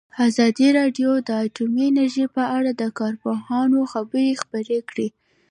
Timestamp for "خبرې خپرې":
3.93-4.79